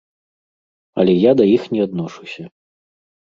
[1.03, 2.43] Але я да іх не адношуся.